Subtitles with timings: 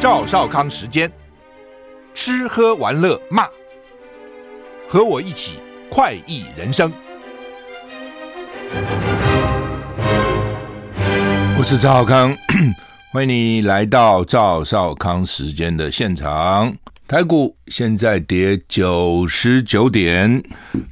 [0.00, 1.12] 赵少康时间，
[2.14, 3.46] 吃喝玩乐骂，
[4.88, 5.58] 和我一起
[5.90, 6.90] 快意人生。
[11.58, 12.34] 我是赵少康，
[13.12, 16.74] 欢迎你来到赵少康时间的现场。
[17.06, 20.42] 台股现在跌九十九点，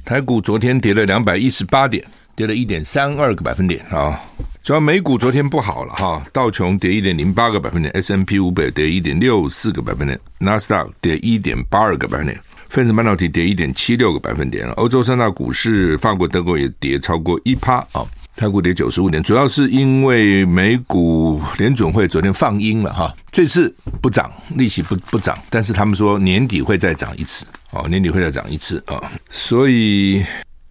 [0.05, 2.05] 台股昨天跌了两百一十八点，
[2.35, 4.21] 跌了一点三二个百分点啊。
[4.69, 14.69] 主要美股昨天不好了哈，道琼跌一点零八个百分点，S&P 五百跌一点六四个百分点，纳斯达克跌一点八二个百分点，分子半导体跌一点七六个百分点。
[14.73, 18.05] 欧洲三大股市，法国、德国也跌超过一趴啊。
[18.35, 30.23] 台股跌九十五点，主要是因为美股联准会昨天放鹰了哈，这次不涨，利息不不涨，但是他们说年底会再涨一次哦，年底会再涨一次啊，所以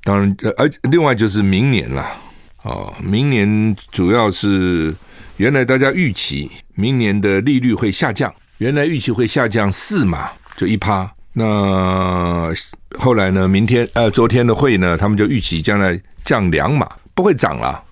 [0.04, 2.08] 当然而另外就是明年了。
[2.68, 4.94] 哦，明年主要是
[5.38, 11.10] 原来大家预期明年的利率会下降，原来预期会下降四码，就一趴。
[11.32, 12.52] 那
[12.98, 13.48] 后来呢？
[13.48, 17.82] 明天呃，昨天的会呢，他们就预期将来降两码，不会涨了。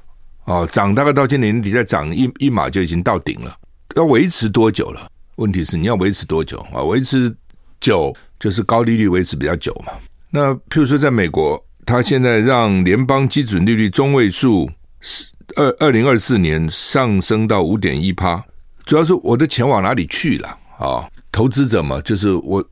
[0.45, 3.57] 哦，涨大概到今年底再涨一一码就已经到顶了。
[3.95, 5.09] 要维持多久了？
[5.37, 6.83] 问题是你要维持多久啊？
[6.83, 7.35] 维持
[7.81, 9.93] 久就是高利率维持比较久嘛。
[10.29, 11.63] 那譬如说在美国。
[11.87, 14.69] 他现在让联邦基准利率中位数
[15.01, 18.45] 是二二零二四年上升到五点一趴，
[18.85, 20.49] 主要是我的钱往哪里去了
[20.79, 21.09] 啊？
[21.31, 22.63] 投资者嘛，就是我，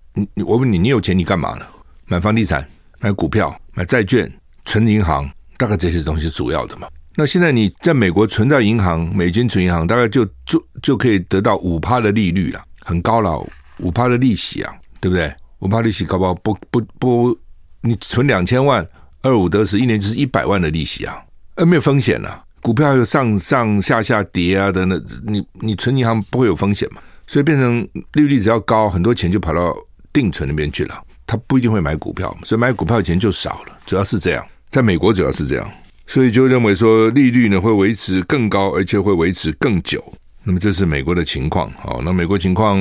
[0.44, 1.64] 我问你，你有钱你干嘛呢？
[2.06, 4.30] 买房地产、买股票、买债券、
[4.64, 6.88] 存银行，大概这些东西主要的嘛。
[7.14, 13.38] 那现在你在美国存在银行，美金存银行，大概就就就可以得到五趴的利率了，很高了，
[13.78, 15.32] 五趴的利息啊，对不对？
[15.60, 16.34] 五趴利息高不高？
[16.34, 17.38] 不不不，
[17.80, 18.84] 你存两千万。
[19.24, 21.16] 二五得十，一年就是一百万的利息啊，
[21.54, 27.00] 呃，没有风险啊，股票有上上下下跌啊等等，你你存银行不会有风险嘛？
[27.26, 27.80] 所以变成
[28.12, 29.74] 利率只要高，很多钱就跑到
[30.12, 35.66] 定存那边去了，他不一定会买股票，所以买股票的钱就少了，主要是这样，在美国主要是这样，
[36.06, 40.04] 所以就认为说利率呢会维持更高，而且会维持更久，
[40.42, 42.78] 那么这是美国的情况，好，那美国情况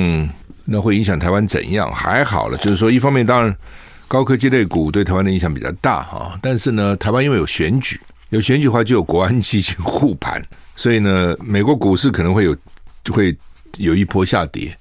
[0.66, 1.90] 那会影响台湾怎样？
[1.90, 3.56] 还好了，就是说一方面当然。
[4.14, 10.40] 高科技类股对台湾的影响比较大哈，但是呢，台湾因为有选举，有选举的话就有国安基金护盘，
[10.76, 12.56] 所以呢，美国股市可能会有
[13.10, 13.36] 会
[13.76, 14.72] 有一波下跌，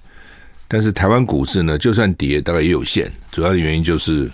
[0.68, 3.12] 但是台湾股市呢，就算跌，大概也有限。
[3.32, 4.30] 主要的原因就是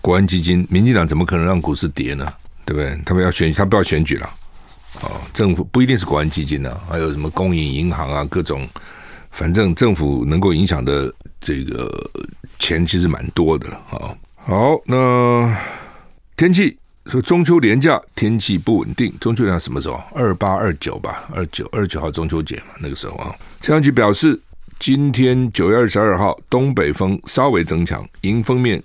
[0.00, 2.26] 国安基金，民进党怎么可能让股市跌呢？
[2.66, 3.00] 对不对？
[3.06, 4.28] 他们要选，他不要选举了，
[5.04, 8.66] 哦，政府不一定是国安基金呢，还有什么公营银行啊，各种，
[9.30, 11.88] 反正政府能够影响的这个
[12.58, 14.10] 钱其实蛮多的了啊。
[14.42, 15.54] 好，那
[16.34, 19.12] 天气说中秋连假天气不稳定。
[19.20, 20.02] 中秋连假什么时候？
[20.14, 23.34] 二八二九吧，二九二九号中秋节嘛，那个时候啊。
[23.60, 24.40] 气象局表示，
[24.78, 28.82] 今天九月二十二号东北风稍微增强，迎风面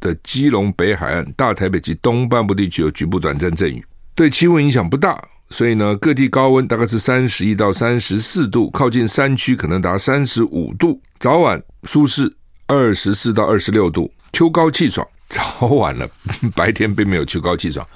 [0.00, 5.20] 的基隆北海岸、大台北及东半部地区有局部短暂阵雨，对气温影响不大。
[5.50, 12.32] 所以呢，各地高温大概是三十一到三十四度，靠近山区可能达三十五度，早晚舒适
[12.68, 14.10] 二十四到二十六度。
[14.36, 16.06] 秋高气爽，早晚了，
[16.54, 17.86] 白天并没有秋高气爽，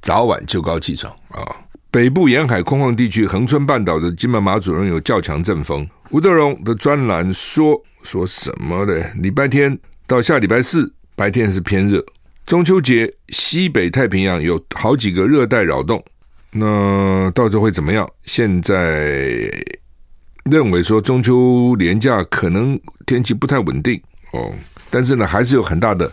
[0.00, 1.38] 早晚秋高气爽啊、
[1.88, 5.88] 北部沿海空旷地区，恒春半岛的金门马祖仍有较强阵风。
[6.10, 9.08] 吴德荣的专栏说说什么的？
[9.22, 12.04] 礼拜天到下礼拜四白天是偏热。
[12.44, 16.04] 中秋节西北太平洋有好几个热带扰动，
[16.50, 18.04] 那到时候会怎么样？
[18.24, 19.48] 现在
[20.50, 22.76] 认为说中秋连假可能
[23.06, 24.52] 天气不太稳定哦。
[24.90, 26.10] 但是呢，还是有很大的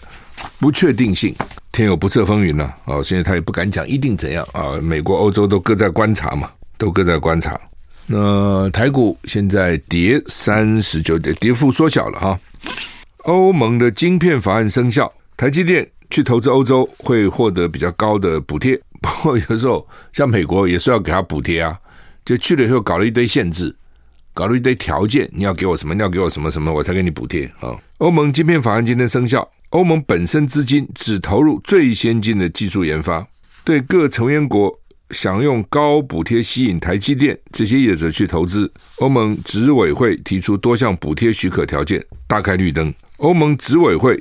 [0.60, 1.36] 不确定性，
[1.72, 2.98] 天有不测风云呢、啊。
[2.98, 4.74] 哦，现在他也不敢讲一定怎样啊。
[4.82, 7.60] 美国、欧洲都各在观察嘛，都各在观察。
[8.08, 12.40] 那台股现在跌三十九点，跌幅缩小了哈。
[13.24, 18.76] 欧盟的晶片法案生效，台积电去投资欧洲会获得比较高的补贴。
[19.00, 21.78] 不过有时候像美国也是要给他补贴啊，
[22.26, 23.74] 就去了以后搞了一堆限制。
[24.34, 25.94] 搞了一堆条件，你要给我什么？
[25.94, 27.76] 你要给我什么什么，我才给你补贴啊！
[27.98, 33.28] 欧盟晶片法案今天生效，欧盟本身资金只投入最先进的技术研发，
[33.64, 34.80] 对各成员国
[35.10, 42.94] 想用高补贴吸引台积电这些业者去投资，欧盟执委会提出多项补贴许可条件，大开绿灯。
[43.18, 44.18] 欧盟执委会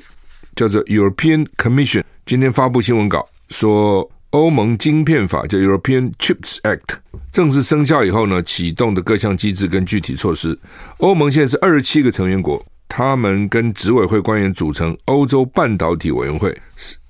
[0.57, 4.11] 叫做 European Commission，今天发布新闻稿说。
[4.31, 6.99] 欧盟晶片法叫 European Chips Act
[7.33, 10.57] 正式生效以后呢，启动的各项机制跟具体措施。
[10.99, 16.57] 欧盟现在是二十七个成员国，他们跟执委会官员组成欧洲半导体委员会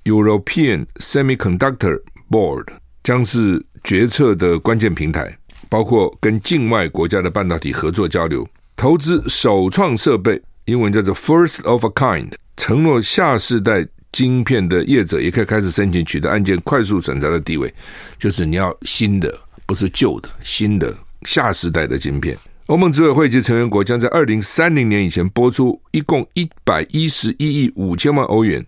[0.03, 2.65] European Semiconductor Board，
[3.03, 5.37] 将是决策的关键平台，
[5.69, 17.73] 包括跟境外国家的半导体合作交流，投资首创设备，英文叫做 “first of a kind”，承诺下世代晶片的业者也可以开始申请取得案件快速审查的地位，
[18.17, 19.33] 就是你要新的，
[19.65, 22.37] 不是旧的，新的下世代的晶片。
[22.67, 28.65] 欧盟执委会及成员国将在二零三零年以前拨出一共一百一十一亿五千万欧元，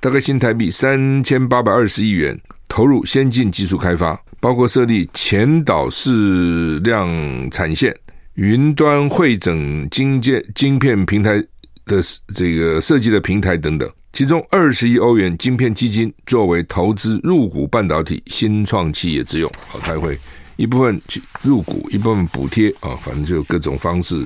[0.00, 2.38] 大概新台币三千八百二十亿元，
[2.68, 4.20] 投入先进技术开发。
[4.40, 7.10] 包括设立前导式量
[7.50, 7.92] 产线、
[8.34, 11.44] 云端会诊晶件、晶片平台
[11.88, 12.00] 的
[12.34, 19.50] 这个设计的平台等等，其中二十亿欧元晶片基金作为投资入股半导体新创企业之用。
[19.66, 20.16] 好，他会
[20.56, 24.24] 一部分去入股，一部分补贴啊，反正就各种方式。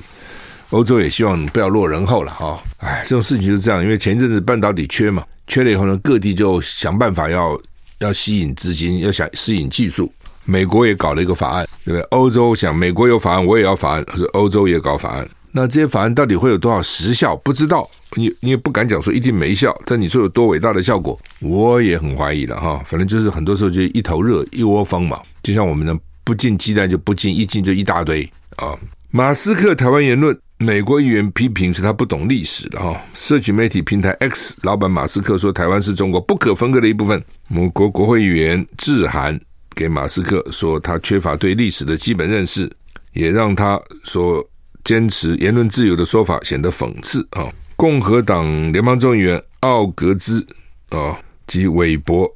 [0.69, 2.61] 欧洲也希望不要落人后了哈。
[2.77, 7.59] 哎，这种事情就是这样，因为前一阵子半导体缺嘛，缺了以后呢，各地就想办法要。
[7.99, 10.11] 要吸引资金，要想吸引技术，
[10.43, 12.01] 美国也搞了一个法案，对不对？
[12.09, 15.25] 欧洲想，美国有法案，我也要法案，是欧洲也搞法案。
[15.53, 17.35] 那这些法案到底会有多少实效？
[17.37, 22.83] 不知道，你你也不敢讲说一定没效，但你说有多伟大的效果，我也很怀疑了哈。
[22.85, 25.21] 反正就是很多时候就一头热，一窝蜂嘛。
[25.43, 28.75] 就像我们呢，不进鸡蛋就不进，一进就一大堆啊。
[29.11, 30.37] 马斯克台湾言论。
[30.59, 32.95] 美国议员批评是他不懂历史的哈。
[33.13, 37.21] 社群媒体平台 X 老板马斯克说，台湾是中国不可分割的一部分。
[37.49, 39.37] 某国国会议员致函
[39.75, 42.71] 给马斯克说，他缺乏对历史的基本认识，
[43.11, 44.41] 也让他说
[44.83, 47.47] 坚持言论自由的说法显得讽刺啊。
[47.75, 50.45] 共和党联邦众议员奥格兹
[50.89, 52.29] 啊及韦伯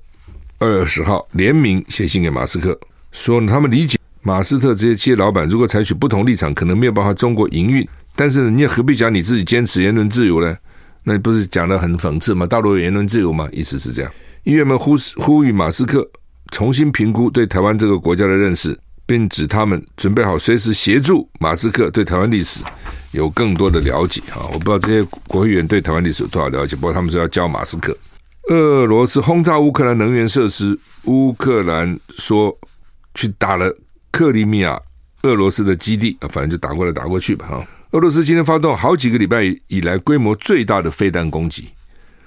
[0.60, 2.78] 二十号联名写信给马斯克，
[3.12, 7.88] 说他们理解马斯克这些企业老板如果采取不同立场，可能没有办法中国营运。
[8.16, 10.58] 但是你也何必讲你自己坚持言论自由呢？
[11.04, 12.46] 那不是讲的很讽刺吗？
[12.48, 13.48] 大陆有言论自由吗？
[13.54, 14.12] 意思是这样。
[14.44, 16.06] 议员们呼呼吁马斯克
[16.52, 22.62] 重新评估对台湾这个国家的认识，并指他们准备好随时协助马斯克对台湾历史
[23.14, 24.46] 有更多的了解啊！
[24.54, 27.98] 我不知道这些国会议员对台湾历史有多少了解，不过他们说要教马斯克。
[28.50, 32.56] 俄罗斯轰炸乌克兰能源设施，乌克兰说
[33.16, 33.74] 去打了
[34.12, 34.80] 克里米亚
[35.24, 37.68] 俄罗斯的基地啊，反正就打过来打过去吧哈。
[37.92, 41.70] 俄罗斯今天发动好几个礼拜以来规模最大的飞弹攻击，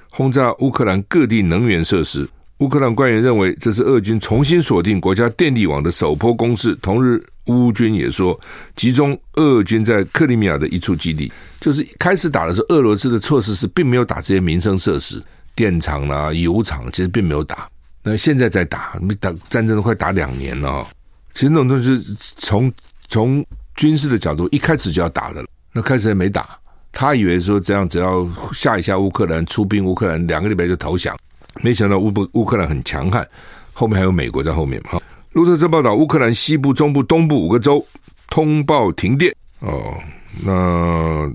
[0.08, 2.26] 轰炸乌克兰各地能源设施。
[2.60, 6.74] 乌克兰官员认为这是俄军重新锁定国家电力网的首波攻势。
[6.76, 8.38] 同日，乌军也说，
[8.76, 11.32] 集中俄军在克里米亚的一处基地。
[11.60, 15.22] 就是开始打的时候，俄罗斯的措施是并没有打这些民生设施，
[15.54, 17.68] 电厂啦、油厂，其实并没有打。
[18.02, 20.86] 那现在在打，你打战争都快打两年了。
[21.34, 22.72] 其实那种东西从
[23.08, 23.44] 从。
[23.76, 25.42] 军事的角度，一开始就要打的，
[25.72, 26.58] 那开始还没打，
[26.92, 31.16] 他以为说这样只要吓一下乌克兰，出兵乌克兰两个礼拜就投降，
[31.62, 33.26] 没想到乌不乌克兰很强悍，
[33.72, 35.00] 后面还有美国在后面哈。
[35.32, 37.84] 路透社报道，乌克兰西部、中部、东部五个州
[38.28, 39.96] 通报停电哦。
[40.44, 41.30] 那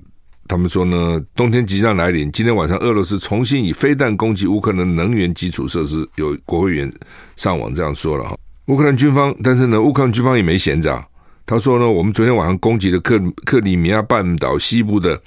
[0.48, 6.92] 他们说呢，冬天即将来临，今天晚上俄罗斯重新以飞弹攻击乌克兰能源基础设施，有国会员
[7.36, 8.36] 上网这样说了哈。
[8.66, 11.02] 乌克兰军方，但是呢，乌克兰军方也没闲着。
[11.46, 15.20] 他说呢，我们昨天晚上攻击了克克里米亚半岛西部的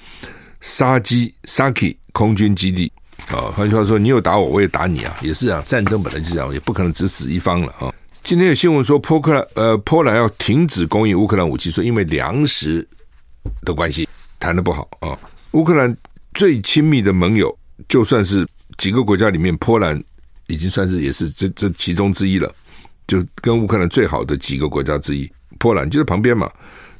[0.60, 2.92] 沙基沙基空军基地
[3.28, 3.52] 啊。
[3.54, 5.62] 换句话说，你有打我，我也打你啊，也是啊。
[5.66, 7.92] 战争本来就这样，也不可能只死一方了啊。
[8.22, 12.86] 今天有新闻说，波克兰呃波兰要停止供应乌克兰武器，说因为粮食
[13.62, 15.18] 的关系谈的不好啊。
[15.52, 15.96] 乌克兰
[16.34, 17.56] 最亲密的盟友，
[17.88, 20.00] 就算是几个国家里面，波兰
[20.46, 22.54] 已经算是也是这这其中之一了，
[23.06, 25.30] 就跟乌克兰最好的几个国家之一。
[25.58, 26.50] 波兰就在旁边嘛，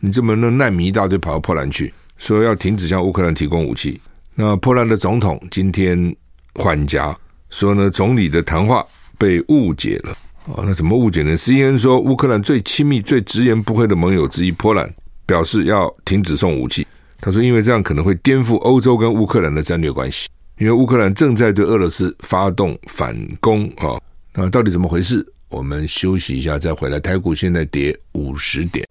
[0.00, 4.00] 你这么那难民一大堆跑到波兰去，说要停止向乌克兰提供武器。
[4.40, 6.16] 那波兰的总统今天
[6.54, 7.14] 缓颊
[7.50, 8.82] 说呢，总理的谈话
[9.18, 10.16] 被误解了。
[10.46, 14.90] 哦，那怎么误解呢？CNN 说，乌克兰最亲密、最直言不讳的盟友之一波兰
[15.26, 16.86] 表示要停止送武器。
[17.20, 24.00] 他说，因为这样可能会颠覆欧洲跟乌克兰的战略关系，因为乌克兰正在对俄罗斯发动反攻啊。
[24.32, 25.22] 那到底怎么回事？
[25.50, 26.98] 我们休息一下，再回来。
[26.98, 28.88] 台股现在跌五十点。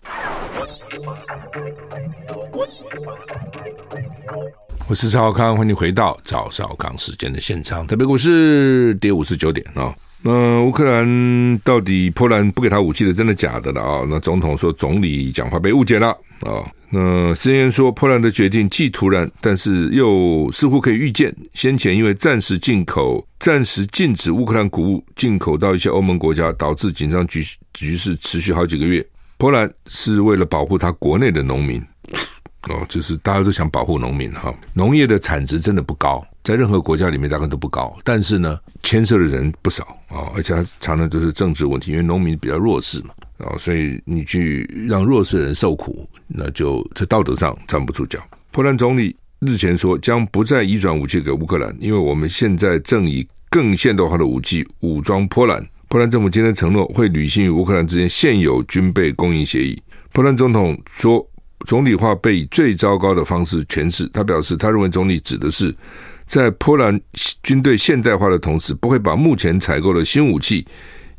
[4.90, 7.86] 我是赵少康，欢迎回到赵少康时间的现场。
[7.86, 9.94] 台北股市跌五十九点啊。
[10.24, 14.04] 那乌克兰到底波兰不给他武器的，真的假的了啊？
[14.10, 16.08] 那总统说总理讲话被误解了
[16.42, 16.66] 啊。
[16.90, 21.32] 那 CNN 说波兰的决定既突然，但是又似乎可以预见。
[21.54, 29.06] 先前因为暂时进口、暂时禁止乌克兰谷物进口到一些欧盟国家，导致紧张局局势持续好几个月。
[29.38, 31.80] 波兰是为了保护他国内的农民。
[32.68, 43.10] 哦，就是大家都想保护农民哈，农业的产值真的不高，在任何国家里面大概都不高，但是呢，牵涉的人不少啊，而且他常常都是政治问题，因为农民比较弱势嘛。
[43.40, 48.20] 啊，所以你去让弱势人受苦，那就在道德上站不住脚。
[48.52, 55.66] 波兰总理日前说，将不再移转武器给乌克兰，因为我们现在正以更现代化的武器武装波兰。
[55.88, 59.82] 波兰政府今天承诺会履行与乌克兰之间现有军备供应协议。
[60.12, 61.26] 波兰总统说，
[61.66, 64.08] 总理话被以最糟糕的方式诠释。
[64.14, 65.74] 他表示，他认为总理指的是
[66.26, 67.00] 在波兰
[67.44, 70.66] 军队现代化的同时，不会把目前采购的新武器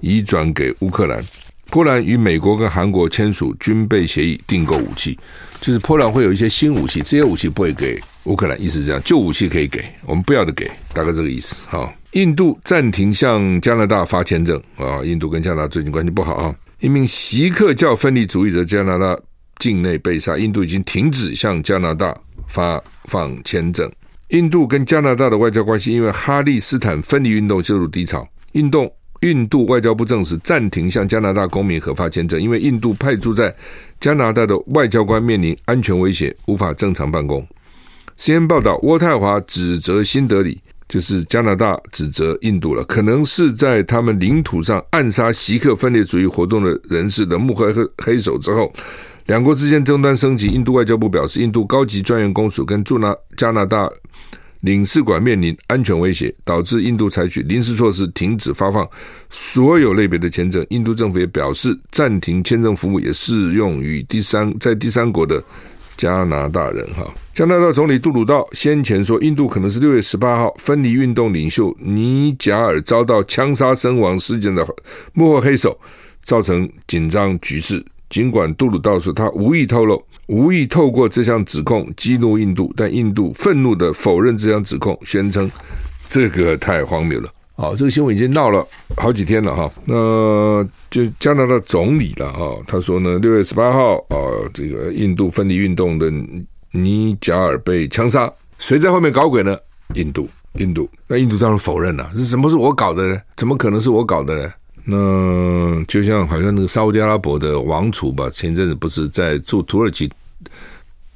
[0.01, 1.23] 移转给乌克兰。
[1.71, 5.17] 波兰与美国跟韩国签署军备协议，订购武器，
[5.61, 11.65] 就是波兰会有一些新武器，这些武器不会给乌克兰，意思是这样，旧武器可以给，我们不要的给，大概这个意思。
[11.69, 19.17] 好，印度暂停向加拿大发签证啊，印度跟加拿大最近关系不好啊，一名锡克教分离主义者加拿大
[19.61, 22.13] 境内被杀，印度已经停止向加拿大
[22.49, 23.89] 发放签证。
[24.31, 28.93] 印度跟加拿大的外交关系因为哈利斯坦分离运动陷入低潮，运动。
[29.23, 33.55] 印度外交部证实暂停向加拿大公民核发签证，因为印度派驻在
[34.01, 37.47] 加拿大的外交官面临安全威胁，无法正常办公。
[38.17, 47.67] cn 报道，渥太华指责新德里，就是加拿大指责印度了，可能是在他们领土上暗杀锡克分裂主义活动的人士的幕后
[47.99, 48.73] 黑手之后，
[49.31, 50.49] 两国之间争端升级。
[50.49, 53.89] 印度外交部表示，印度高级专员公署跟驻拿加拿大。
[54.63, 58.87] 领事馆面临安全威胁，导致印度采取临时措施，停止发放
[59.31, 60.67] 所有类别的签证。
[60.71, 65.41] 印度政府也表示，暂停签证服务也适用于第三在第三国的
[65.97, 66.85] 加拿大人。
[66.93, 74.67] 哈，加拿大总理杜鲁道先前说，印度可能是六月十八号分离运动领袖尼贾尔遭到枪杀身亡事件的
[75.15, 75.79] 幕后黑手，
[76.25, 77.83] 造成紧张局势。
[78.11, 85.49] 尽管杜鲁道说他无意透露、无意透过这项指控激怒印度，但印度愤怒的否认这项指控，宣称
[86.09, 87.31] 这个太荒谬了。
[87.55, 89.71] 好，这个新闻已经闹了好几天了哈。
[89.85, 94.17] 那就加拿大总理了哈，他说呢，六月十八号啊，
[94.53, 96.11] 这个印度分离运动的
[96.73, 99.57] 尼贾尔被枪杀，谁在后面搞鬼呢？
[99.95, 100.89] 印度，印度。
[101.07, 103.21] 那印度当然否认了，是什么是我搞的呢？
[103.37, 104.53] 怎么可能是我搞的呢？
[104.85, 110.11] 那就像好像那个沙乌地阿拉伯的王储吧，前阵子不是在驻土耳其，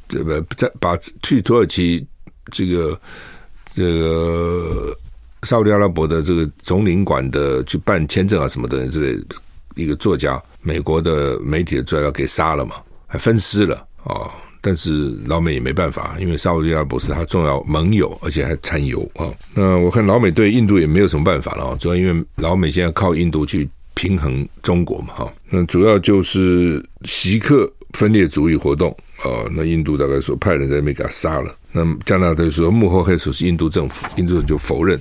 [0.08, 2.06] 这个在把去土耳其
[2.52, 3.00] 这个
[3.72, 4.96] 这个
[5.42, 9.18] 沙乌地阿拉伯的这个总领馆的去办签证啊什么的之类，
[9.74, 14.14] 一个作家，美国的媒体的作家给杀了嘛，还分尸了啊。
[14.14, 14.30] 哦
[14.66, 19.28] 但是老美也没办法，因为沙乌地阿拉伯是他重要盟友，而且还产油啊。
[19.52, 25.08] 那我看老美对印度也没有什么办法了，主要因为老美现在靠印度去平衡中国嘛。
[25.08, 29.44] 哈，那主要就是锡克分裂主义活动啊。
[29.52, 31.54] 那印度大概说派人在那边给他杀了。
[31.70, 34.98] 那加拿大说幕后黑手是印度政府，印度就否认。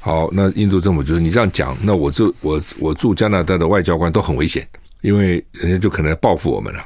[0.00, 4.68] 好，那印度政府就是你这样讲，那我这我我驻加拿大的外交官都很危险，
[5.00, 6.84] 因为人家就可能要报复我们了。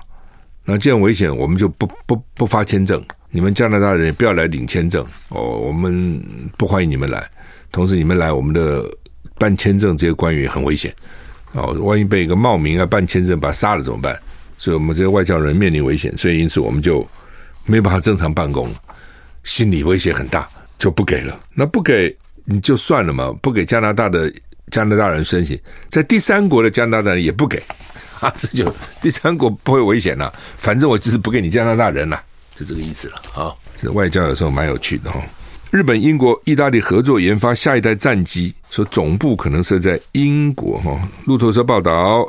[0.65, 3.03] 那既然危险，我们就不不不发签证。
[3.31, 6.23] 你们加拿大人也不要来领签证哦，我们
[6.57, 7.29] 不欢迎你们来。
[7.71, 8.89] 同时，你们来，我们的
[9.39, 10.95] 办签证这些官员很危险
[11.53, 14.19] 哦，万一被一个冒名啊办签证把他杀了怎么办？
[14.57, 17.07] 所以我们这些外交人面临危险，所以因此我们就
[17.67, 18.71] 没办法正常办公，
[19.43, 21.39] 心理威胁很大，就不给了。
[21.53, 24.33] 那不给你就算了嘛，不给加拿大的
[24.71, 27.63] 加拿大人申请，在第三国的加拿大人也不给。
[28.21, 32.23] 啊，这就第三国不会危险了，反正我就是不给你加拿大人了，
[32.55, 33.53] 就这个意思了啊。
[33.77, 35.21] 这外交有时候蛮有趣的哈。
[35.71, 40.97] 日本、英国、意大利合作研发下一代战机，说总部可能设在英国哈。
[41.27, 42.25] 路透社报道，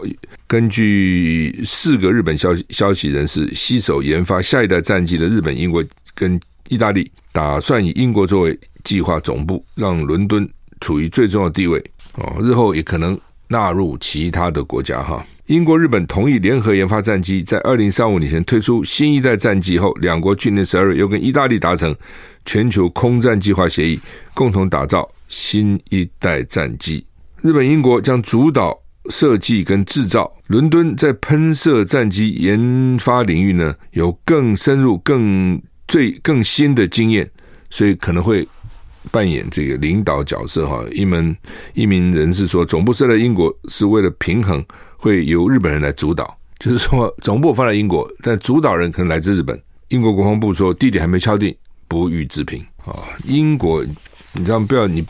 [0.48, 6.38] 根据四个日本消息消息人士，携手研发下一代战机的日本、英国跟
[6.70, 10.50] 意大利，打算以英国作为计划总部，让伦敦
[10.82, 11.82] 处于最重要的地位
[12.18, 12.42] 哦。
[12.42, 15.26] 日后也可能纳入其他的国家哈。
[15.48, 21.96] 英国、日本同意联合研发战机，在二零三五年前推出新一代战机后，两国去年十二月又跟意大利达成
[22.46, 24.00] 全球空战计划协议，
[24.34, 27.06] 共同打造新一代战机。
[27.42, 28.76] 日本、英国将主导
[29.12, 30.32] 设计跟制造。
[30.48, 37.30] 伦敦在喷射战机研发领域呢，有更深入、更最更新的经验，
[37.70, 38.48] 所以可能会
[39.12, 40.68] 扮演这个领导角色。
[40.68, 41.36] 哈，一门
[41.74, 44.64] 一名人士说，总部设在英国是为了平衡。
[44.98, 49.62] 会由日本人来主导，就是说 总部放在英国，但主导人可能来自日本。
[49.90, 51.56] 英国国防部说地点还没敲定，
[51.88, 52.98] 不予置评啊。
[53.26, 53.84] 英国，
[54.34, 55.06] 你知道不要你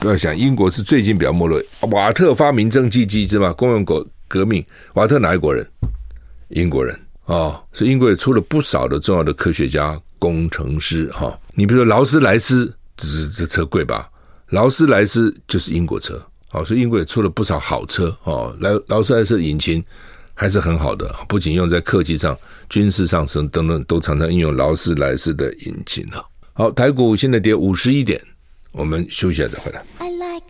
[0.00, 1.62] 不要想，英国是最近比较没落。
[1.92, 3.52] 瓦特发明蒸汽机，知道吗？
[3.52, 5.64] 工业国革命，瓦特哪一国人？
[6.48, 11.38] 英国人啊，所以英国也出了不少的重要的科学家、工程师哈。
[11.52, 14.08] 你比如说劳斯莱斯，这是这车贵吧？
[14.48, 16.20] 劳斯莱斯就是英国车。
[16.52, 19.84] 哦，所以英国也出了不少好车哦，劳劳斯莱斯的引擎
[20.34, 26.24] 还是很好的，不仅用在科技上、军事上等等，都常常应用劳斯莱斯的引擎了。
[26.52, 28.22] 好，台股现在跌五十一点，
[28.70, 29.82] 我们休息一下再回来。
[29.98, 30.44] I like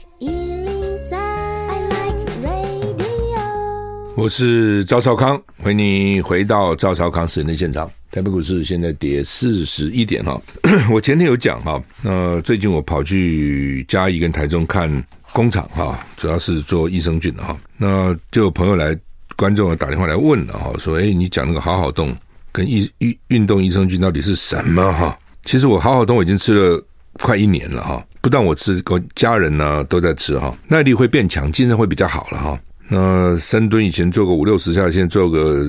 [4.16, 7.90] 我是赵少康，欢迎你回到赵少康时间的现场。
[8.14, 10.40] 台北股市现在跌四十一点哈，
[10.88, 14.88] 我前天有讲哈，那最近我跑去嘉义跟台中看
[15.32, 18.96] 工厂哈，主要是做益生菌的哈，那就有朋友来，
[19.34, 22.16] 观众打电话来问了哈，说哎，你讲那个好好动
[22.52, 25.18] 跟益运运动益生菌到底是什么哈？
[25.44, 32.56] 其实我好好动我已经吃了快一年了哈，不但我吃，我家人呢都在吃哈，耐力会变强，精神会比较好了哈。
[32.86, 35.68] 那深蹲以前做个五六十下，现在做个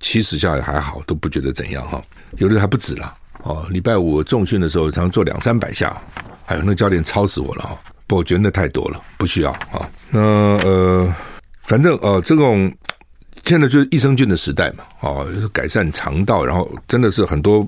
[0.00, 2.02] 七十下也还好，都不觉得怎样哈。
[2.38, 3.14] 有的还不止了
[3.44, 3.66] 哦。
[3.70, 5.96] 礼拜五重训的时候，常做两三百下，
[6.44, 7.78] 还有那教练操死我了哈。
[8.06, 9.88] 不，我觉得那太多了，不需要啊。
[10.10, 11.14] 那呃，
[11.64, 12.72] 反正呃，这种
[13.44, 17.66] 现在就是益生菌的时代嘛，哦，改善肠道，然后真的是很多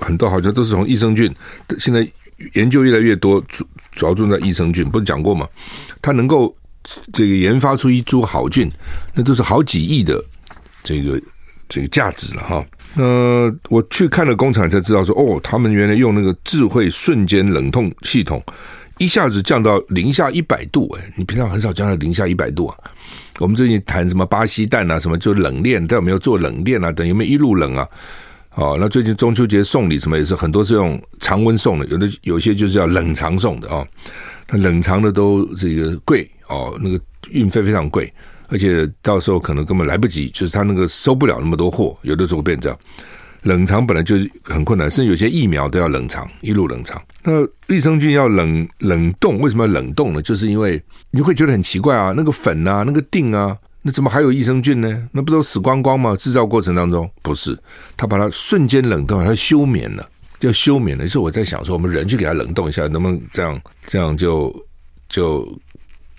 [0.00, 1.32] 很多，好像都是从益生菌。
[1.78, 2.06] 现在
[2.54, 5.48] 研究越来越多，主主要重在益生菌，不是讲过吗？
[6.02, 6.54] 它能够。
[7.14, 8.70] 这个研发出一株好菌，
[9.14, 10.22] 那都是好几亿的
[10.82, 11.18] 这个
[11.74, 12.64] 这个价值了哈。
[12.94, 18.40] 那我去看了工厂才知道说，哦，他们原来用那个智慧瞬间冷冻系统，
[18.98, 22.78] 一下子降到零下一百度哎，你平常很少降到零下一百度啊。
[23.40, 26.92] 我们最近谈什么巴西蛋啊，什么就冷链，但有没有做冷链啊？
[26.92, 27.88] 等有没有一路冷啊？
[28.54, 33.84] 哦，那最近中秋节送礼什么也是很多是用常温送的，有的有些就是要冷藏送的啊。
[34.48, 37.00] 那冷藏的都这个贵哦，那个
[37.30, 38.12] 运费非常贵，
[38.48, 42.78] 而且到时候可能根本来不及，就是他那个收不了那么多货，有的时候变这样。
[43.42, 47.00] 冷藏本来就很困难，甚至有些疫苗都要冷藏，一路冷藏。
[47.22, 50.22] 那益生菌要冷冷冻，为什么要冷冻呢？
[50.22, 55.08] 就是因为你会觉得很奇怪啊，那个粉啊，那个锭啊，那怎么还有益生菌呢？
[55.12, 56.16] 那不都死光光吗？
[56.16, 57.58] 制造过程当中不是，
[57.98, 60.08] 他把它瞬间冷冻，它休眠了。
[60.40, 63.60] 要休眠的，就是我在想说，我们人去给它冷冻一下，能不能这样？
[63.86, 64.54] 这样就
[65.08, 65.46] 就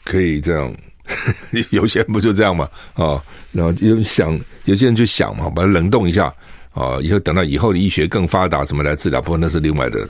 [0.04, 0.72] 可以这样？
[1.72, 2.70] 有些人不就这样嘛？
[2.94, 6.34] 啊，然后有想，有些人就想嘛，把它冷冻一下
[6.74, 9.22] 啊，以后等到以后的医学更发达，什么来治疗？
[9.22, 10.08] 不过那是另外的，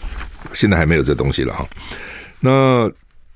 [0.54, 1.68] 现在还没有这东西了哈。
[2.40, 2.92] 那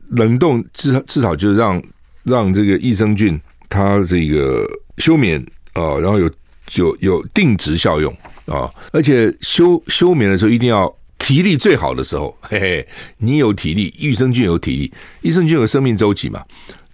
[0.09, 1.81] 冷冻至少至少就让
[2.23, 4.65] 让这个益生菌它这个
[4.97, 5.39] 休眠
[5.73, 6.31] 啊，然后有
[6.75, 8.15] 有有定植效用。
[8.49, 8.67] 啊！
[8.91, 12.87] 而且休休眠的时候一定要体力最好的时候，嘿嘿，
[13.19, 14.91] 你有体力，益生菌有体力，
[15.21, 16.43] 益生菌有生命周期嘛？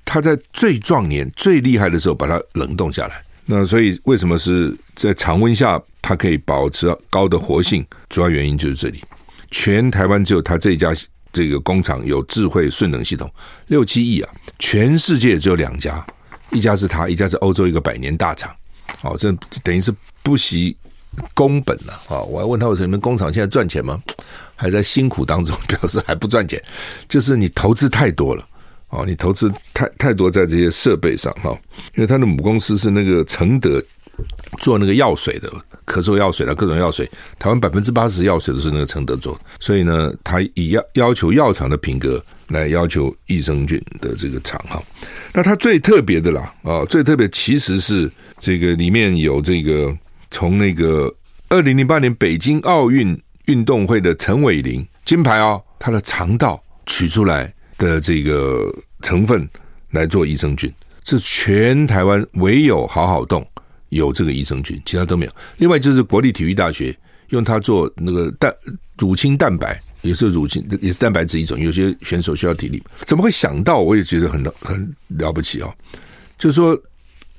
[0.05, 3.21] 它在最壮年、最厉害的时候把它冷冻下来。
[3.45, 7.85] 那所以为什么是在常温下它可以保持高的活性？
[8.07, 9.03] 主要原因就是这里，
[9.51, 10.91] 全台湾只有它这一家
[11.33, 13.29] 这个工厂有智慧瞬冷系统，
[13.67, 14.31] 六七亿啊！
[14.59, 16.05] 全世界只有两家，
[16.51, 18.55] 一家是它，一家是欧洲一个百年大厂。
[19.01, 19.31] 哦，这
[19.63, 20.77] 等于是不惜。
[21.33, 22.19] 工本了啊！
[22.23, 24.03] 我还问他，为什么工厂现在赚钱吗？
[24.53, 26.61] 还在辛苦当中， 表示还不赚钱，
[27.07, 28.45] 就是你投资太多了
[28.95, 31.51] 哦，你投资太太多在这些设备上哈。
[31.95, 33.81] 因为他的母公司是那个承德
[34.59, 35.51] 做那个药水的，
[35.85, 44.81] 咳嗽药水的各种药水，台湾百分之八十药水都是那个承德做，所以呢，他以要要求药厂的品格来要求益生菌的这个厂哈。
[45.33, 49.95] 那它最特别的啦啊，最特别其实是这个里面有这个。
[50.31, 51.13] 从那个
[51.47, 59.47] 二零零八年北京奥运运动会的陈伟霖金牌哦，他的肠道取出来的这个成分
[59.91, 60.71] 来做益生菌，
[61.05, 63.45] 是全台湾唯有好好动
[63.89, 65.31] 有这个益生菌，其他都没有。
[65.57, 66.97] 另外就是国立体育大学
[67.29, 68.53] 用它做那个蛋
[68.97, 73.79] 乳清蛋白，也是乳清也是蛋白质一种，有些选手需要体力，怎么会想到？
[73.79, 75.73] 我也觉得很很了不起哦，
[76.37, 76.79] 就是说。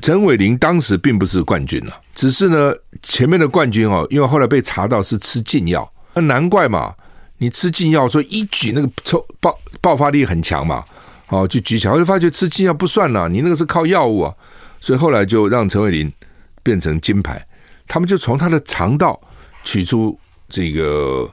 [0.03, 2.70] 陈伟霖当时并不是冠军了，只是呢，
[3.03, 6.94] 前面的冠军哦，因为后来被查到是吃禁药，那难怪嘛，
[7.38, 10.85] 你吃禁药，所以一举那个抽爆爆发力很强嘛，
[11.29, 14.35] 哦，就举起来，我就发觉吃禁药不算了，你那个是靠药物啊，
[14.81, 16.12] 所以后来就让陈伟霖
[16.62, 17.46] 变成金牌，
[17.87, 19.20] 他们就从他的肠道
[19.64, 20.18] 取出
[20.49, 21.29] 这个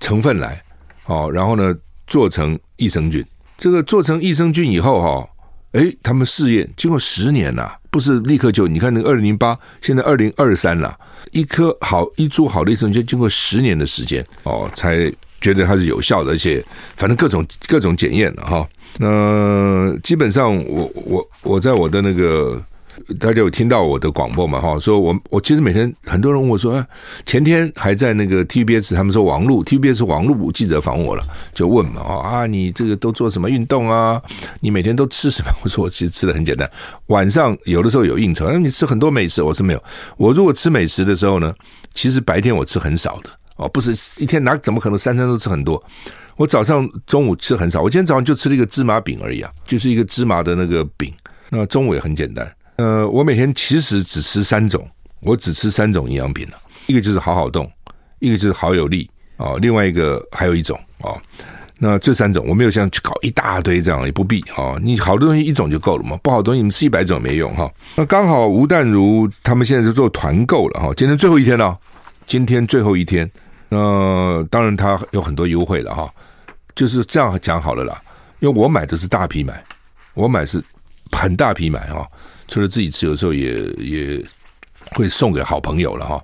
[0.00, 0.62] 成分来，
[1.06, 1.74] 哦，然后呢
[2.06, 3.24] 做成益生菌，
[3.56, 5.28] 这个做成益生菌以后哈。
[5.74, 10.96] 哎，他们试验经过十年呐、不是立刻就你看那个二零零八，现在二零二三了，
[11.32, 15.12] 一颗好一株好的益生菌，经过十年的时间哦，才
[15.44, 16.64] 觉得它是有效的，而且
[16.96, 18.66] 反正各种各种检验的哈。
[18.96, 22.58] 那基本上我我我在我的那个
[23.20, 24.58] 大家有听到我的广播嘛？
[24.58, 26.86] 哈，说我我其实每天很多人问我说，啊、
[27.26, 34.22] 前天还在那个 TBS，他们说王璐 TBS 王璐记者访我了，就问嘛，啊，你这个都做什么运动啊？
[34.60, 35.52] 你每天都吃什么？
[35.62, 36.70] 我说我其实吃的很简单，
[37.08, 39.84] 晚上有的时候有应酬，那你吃很多美食，我说没有。
[40.16, 41.52] 我如果吃美食的时候呢，
[41.94, 45.82] 其实白天我吃很少的哦，不是一天哪怎么可能三餐都吃很多？
[46.36, 51.12] 我早上中午吃很少，我今天早上就吃了一个芝麻饼而已啊，就是一个芝麻的那个饼。
[51.48, 52.50] 那中午也很简单。
[52.76, 54.84] 呃，我每天其实只吃三种，
[55.20, 56.54] 我只吃三种营养品了，
[56.86, 57.70] 一个就是好好动，
[58.18, 61.14] 一个就是好有力啊，另外一个还有一种啊。
[61.78, 64.74] 那这三种我没有像去搞一大堆这样，也不必啊。
[64.82, 67.70] 你好多东西一种就够了嘛，不好东西你们吃一百种没用哈。
[67.94, 71.78] 那刚好吴淡如他们现在就做团购了哈，今天最后一天了，
[72.26, 73.30] 今天最后一天。
[73.68, 76.12] 那当然他有很多优惠了哈，
[76.74, 78.00] 就是这样讲好了啦，
[78.40, 79.62] 因为我买的是大批买，
[80.14, 80.62] 我买是。
[81.12, 82.04] 很大批买哈，
[82.48, 84.24] 除了自己吃，有时候也也
[84.96, 86.20] 会送给好朋友了哈。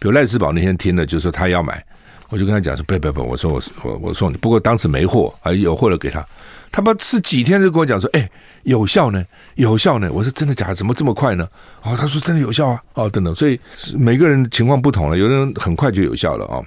[0.00, 1.84] 比如赖世宝那天听了，就说他要买，
[2.30, 6.26] 我就跟他讲说：“不不不，我说我我我送你。”不过当时没货，还有货了给他。
[6.74, 8.28] 他妈吃几天就跟我讲说：“哎，
[8.64, 10.74] 有效呢，有效呢。”我说：“真的假的？
[10.74, 11.48] 怎么这么快呢？”
[11.82, 13.60] 哦，他说：“真的有效啊！”哦，等等，所以
[13.96, 16.60] 每个人情况不同了，有的人很快就有效了啊。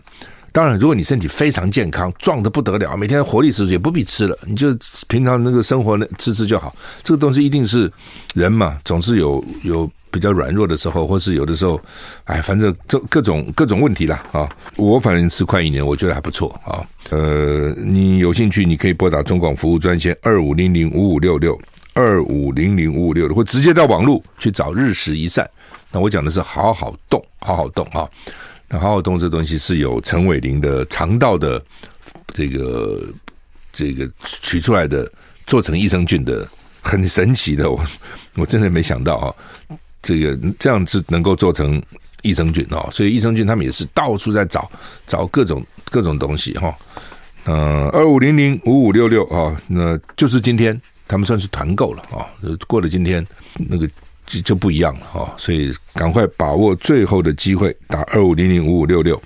[0.57, 4.75] 当然，如果你身体非常健康，壮得不得了，每天活力十足，也不必吃了，你就
[5.07, 6.75] 平常那个生活吃吃就好。
[7.03, 7.91] 这个东西一定是
[8.33, 11.79] 人嘛，总是有有比较软弱的时候，或是有的时候，
[12.23, 14.49] 哎，反正这各种各种问题啦啊。
[14.77, 16.83] 我反正吃快一年，我觉得还不错啊。
[17.11, 21.55] 呃，你有兴趣，你可以拨打中广服务专线二五零零五五六六
[21.93, 25.47] 二五零零五五六六，或直接到网络去找日食一善。
[25.91, 28.09] 那我讲的是好好动，好好动啊。
[28.69, 31.63] 那好好东这东西是有陈伟林的肠道的
[32.33, 33.01] 这个
[33.71, 34.09] 这个
[34.41, 35.09] 取出来的，
[35.45, 36.47] 做成益生菌的，
[36.81, 37.81] 很神奇的，我
[38.35, 39.33] 我真的没想到啊，
[40.01, 41.81] 这个这样子能够做成
[42.23, 44.69] 益生菌哦，所以益生菌他们也是到处在找
[45.05, 46.75] 找各种各种东西哈，
[47.45, 52.27] 嗯，二五零零五五六六啊，那就是今天他们算是团购了啊，
[52.67, 53.25] 过了今天
[53.55, 53.89] 那个。
[54.27, 59.19] 就就不一样了哈，所以赶快把握最后的机会，打二五零零五五六六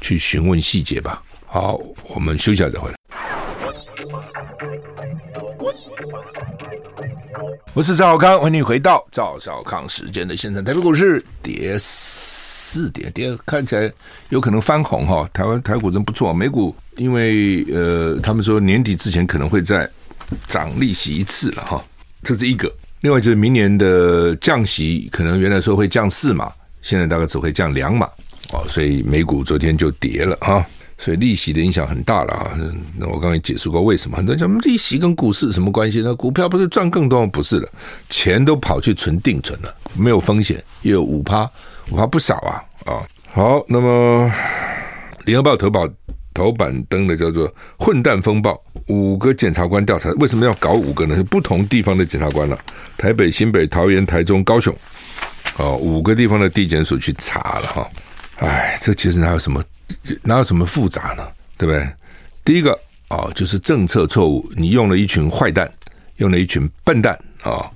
[0.00, 1.22] 去询问细节吧。
[1.44, 2.96] 好，我们休息一下再回来。
[7.74, 10.64] 我是赵小康，欢迎你回到赵小康时间的现场。
[10.64, 13.92] 台北股市跌四点，跌看起来
[14.30, 15.28] 有可能翻红哈。
[15.34, 19.86] 台湾台股真不错，美股因为呃，他们说年底之前可能会再
[20.48, 21.84] 涨利息一次了哈，
[22.22, 22.74] 这是一个。
[23.06, 26.50] 另外就是明年的降息，可能原来说会降四码，
[26.82, 28.04] 现在大概只会降两码
[28.52, 30.66] 哦，所以美股昨天就跌了啊，
[30.98, 32.58] 所以利息的影响很大了啊。
[32.98, 36.00] 那我刚才解释过为什么，很多人讲利息跟股市什么关系？
[36.02, 37.24] 那股票不是赚更多？
[37.28, 37.68] 不是的，
[38.10, 41.48] 钱都跑去存定存了，没有风险，又有五趴，
[41.92, 43.06] 五趴不少啊啊。
[43.32, 44.28] 好，那么
[45.26, 45.88] 联合报头版。
[46.34, 51.14] 头版登的叫做“混蛋风暴”，五个检察官调查，为什么要搞五个呢？
[51.16, 52.58] 是不同地方的检察官了、
[52.96, 54.76] 台北、新北、桃园、台中、高雄，
[55.58, 57.90] 哦，五个地方的地检署去查了哈。
[58.36, 59.62] 哎，这其实哪有什么，
[60.22, 61.26] 哪有什么复杂呢？
[61.58, 61.88] 对不对？
[62.44, 65.70] 第一个哦，就是政策错误，你用了一群坏蛋，
[66.16, 67.70] 用了一群笨蛋啊、哦。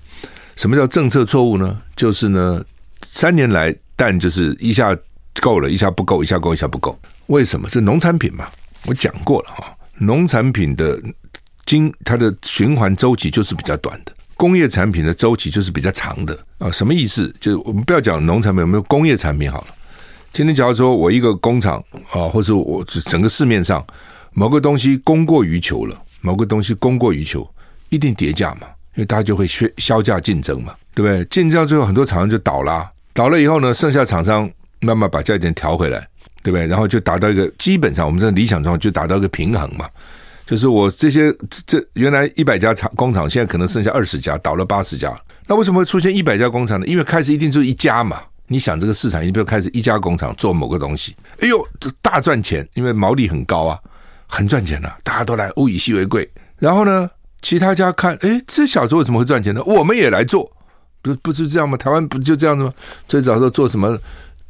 [0.57, 1.81] 什么叫政策错误呢？
[1.97, 2.63] 就是呢，
[3.03, 4.97] 三年来蛋就是一下
[5.41, 6.97] 够了，一下不够，一下够，一下不够。
[7.29, 8.47] 为什么是农产品嘛？
[8.87, 10.99] 我讲过了哈，农产品的
[11.67, 16.71] 经它的循环周期就是比较短的，工业产品的周期就是比较长的啊。
[16.71, 17.33] 什么意思？
[17.39, 19.67] 就是我们不要讲农产品，有没有工业产品好了。
[20.33, 21.83] 今天假如说我一个工厂
[22.13, 23.85] 啊，或者我整个市面上
[24.33, 27.49] 某个东西供过于求了，某个东西供过于求，
[27.91, 31.25] 一定跌价嘛，因为大家就会削削价竞争嘛，对不对？
[31.27, 36.09] 竞争到最后，很多厂商就倒了，倒了以后呢，剩下厂商慢慢把价钱调回来。
[36.43, 36.67] 对不对？
[36.67, 39.89] 然后就达到一个基本上，我们这理想状况就达到一个平衡嘛。
[40.47, 41.33] 就是我这些
[41.65, 45.17] 这原来一百家厂工厂，现在可能剩下二十家，倒了八十家。
[45.47, 46.87] 那为什么会出现一百家工厂呢？
[46.87, 48.21] 因为开始一定就是一家嘛。
[48.49, 51.65] 你想这个市场，你比如开始一家工厂做某个东西，哎呦，
[52.03, 53.79] 大赚钱，因为毛利很高啊，
[54.27, 56.29] 很赚钱啊，大家都来物以稀为贵。
[56.59, 57.09] 然后呢，
[57.43, 59.63] 其他家看，哎，这小子为什么会赚钱呢？
[59.65, 60.51] 我们也来做，
[61.01, 61.77] 不不是这样吗？
[61.77, 62.75] 台湾不就这样子吗？
[63.07, 63.97] 最早时候做什么？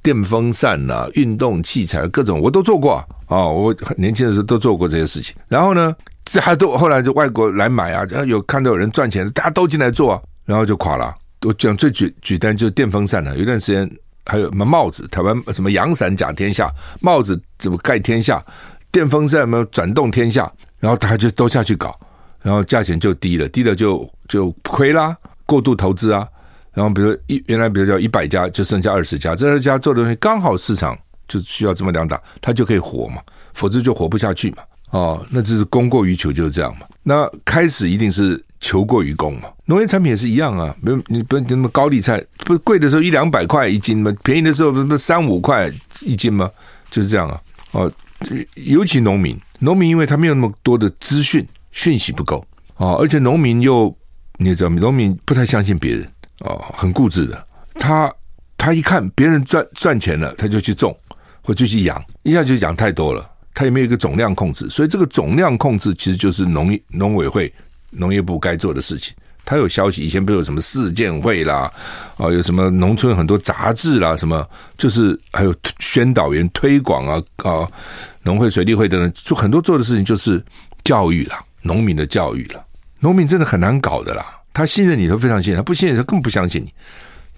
[0.03, 2.95] 电风扇呐、啊，运动器材各种我都做过
[3.27, 5.37] 啊、我年轻的时候都做过这些事情。
[5.49, 11.15] 然后呢，这还都后来就外国来买啊，然后有看到有人赚钱，大家都进来做啊，然后就垮了。
[11.43, 13.89] 我讲最举举单就是电风扇了、啊，有段时间
[14.27, 16.69] 还有什么帽子，台湾什么阳伞甲天下，
[17.01, 18.43] 帽子怎么盖天下，
[18.91, 21.97] 电风扇什么转动天下，然后大家就都下去搞，
[22.43, 26.27] 然后价钱就低了，低了就就亏啦，过度投资啊。
[26.73, 33.21] 然后比如一原来比如叫一百家，就剩下二十家，这二十家做的东西刚好市场就需要这么两大，它就可以活嘛，
[33.55, 34.59] 否则就活不下去嘛。
[34.91, 36.87] 哦，那这是供过于求就是这样嘛。
[37.03, 39.49] 那开始一定是求过于供嘛。
[39.67, 44.13] 农业产品也是一样啊，没有你不那么高丽菜，不贵的时候一两百块一斤吗？
[44.25, 46.51] 便宜的时候不是三五块一斤吗？
[46.91, 47.41] 就是这样啊。
[47.73, 47.93] 哦，
[48.55, 52.45] 尤其农民，农民因为他没有那么多的资讯，讯息不够
[52.77, 53.97] 哦，而且农民又
[54.39, 56.05] 你也知道，农民不太相信别人
[56.40, 57.46] 哦，很固执的。
[57.74, 58.12] 他
[58.59, 60.96] 他一看别人赚赚钱了，他就去种
[61.42, 63.29] 或就去养，一下就养太多了。
[63.55, 67.53] 他也没有一个总量控制，所以这个总量控制其实就是农业农委会
[67.90, 69.14] 农业部该做的事情。
[69.44, 71.70] 他有消息，以前不有什么市建会啦，
[72.16, 77.66] 啊，有什么农村很多杂志啦，什么就是还有宣导员推广啊啊，
[78.22, 80.42] 农会、水利会等等，做很多做的事情就是
[80.85, 82.62] 教育啦，农民的教育啦。
[83.00, 84.24] 农民真的很难搞的啦，
[84.61, 86.70] 他信任你他非常信任，他不信任他更不相信你。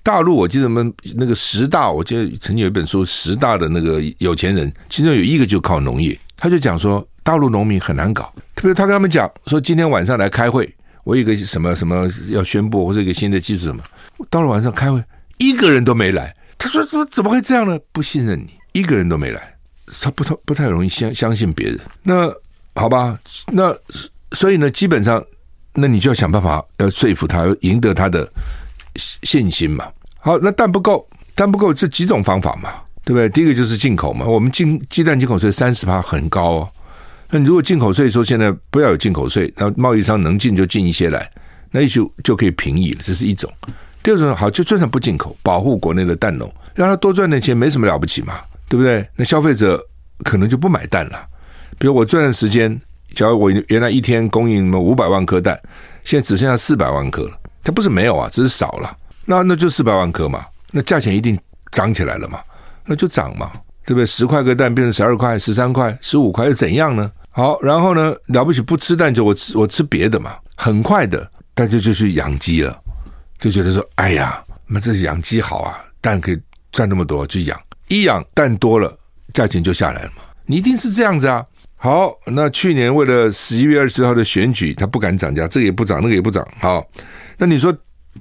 [0.02, 6.18] 大陆，我记得我们那个十大，我记得曾经有一本书，十大的那个有钱人，其中有一个就靠农业。
[6.37, 8.32] 他就讲说，大陆农民很难搞。
[8.56, 10.68] 特别他跟他们讲说，今天晚上来开会，
[11.04, 13.80] 我有个什么什么要宣布，或者一个新的技术什么。
[14.28, 15.00] 到了晚上开会，
[15.38, 16.35] 一个人都没来。
[16.58, 17.78] 他说说怎么会这样呢？
[17.92, 19.54] 不信任你，一个人都没来，
[20.00, 21.78] 他不太不太容易相相信别人。
[22.02, 22.28] 那
[22.74, 23.16] 好吧，
[23.52, 23.72] 那
[24.32, 25.24] 所以呢，基本上，
[25.74, 28.30] 那你就要想办法要说服他，赢得他的。
[28.94, 32.74] 信心嘛，好，那蛋不够，蛋不够，这几种方法嘛，
[33.06, 33.26] 对不对？
[33.30, 36.68] 第一个就是进口嘛，我们进鸡蛋进口税三十趴很高哦。
[37.30, 41.26] 那你如果进口税说现在不要有进口税，那贸易商能进就进一些来，
[41.70, 43.50] 那也许就可以平移了，这是一种。
[44.02, 48.35] 第二种好，就就算不进口，保护国内的蛋农，让他多赚点钱，没什么了不起嘛，
[48.68, 49.08] 对不对？
[49.16, 49.82] 那消费者
[50.22, 51.26] 可能就不买蛋了。
[51.78, 52.78] 比如我这段时间，
[53.14, 55.61] 假如我原来一天供应五百万颗蛋，
[56.05, 57.38] 现在只剩下四百万颗了。
[57.62, 58.96] 它不是没有啊，只是少了。
[59.25, 61.38] 那那就四百万颗嘛，那价钱一定
[61.70, 62.40] 涨起来了嘛，
[62.85, 63.53] 那就涨嘛，
[63.87, 64.05] 对不对？
[64.07, 67.11] 十块个蛋变成十二块、十三块、十五块，又怎样呢？
[67.31, 70.35] 好，然后呢，了不起不吃蛋就我吃我吃别的嘛。
[70.57, 72.77] 很快的，大家就去养鸡了，
[73.38, 76.40] 就觉得说，哎呀，那这是养鸡好啊，蛋可以
[76.72, 77.59] 赚那么多，去养。
[77.88, 78.92] 一养蛋多了，
[79.33, 80.22] 价钱就下来了嘛。
[80.46, 81.44] 你一定是这样子啊。
[81.85, 86.47] 好，那去年为了十一月二十号的选举，他不敢涨价，这个也不涨，那个也不涨。
[86.61, 86.81] 好，
[87.37, 87.77] 那你说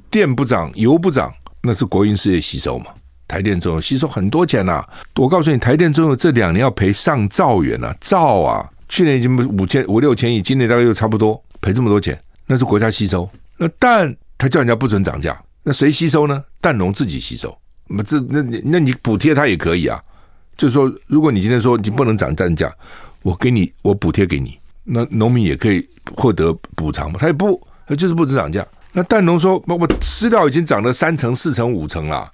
[0.10, 2.88] 电不涨，油不涨，那是国营事业吸收嘛？
[3.28, 4.84] 台电中油吸收很多钱呐、
[5.16, 8.68] 我告诉你，台电中油这两年要赔上兆元啊，兆啊！
[8.90, 13.30] 去年已经五千五六千亿，今年大概又差不多赔这么多钱，那是国家吸收。
[13.58, 16.44] 那蛋他叫人家不准涨价，那谁吸收呢？
[16.60, 17.56] 蛋农自己吸收。
[17.88, 20.02] 那这那你那你补贴他也可以啊，
[20.58, 22.74] 就是说，如果你今天说你不能涨蛋价。
[23.24, 27.18] 我给你，我补贴给你，那农民也可以获得补偿嘛？
[27.20, 28.66] 他也不，他就是不准涨价。
[28.94, 32.30] 那蛋农说，我饲料已经涨了三成、四成、五成了，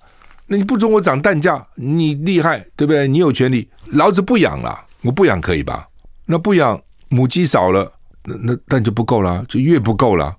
[0.47, 3.07] 那你不准我涨蛋价，你厉害对不对？
[3.07, 5.87] 你有权利，老子不养了，我不养可以吧？
[6.25, 7.91] 那不养，母鸡少了，
[8.23, 10.35] 那那蛋就不够了，就越不够了，